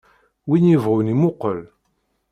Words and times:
Win 0.49 0.71
yebɣun 0.71 1.11
imuqel. 1.13 1.59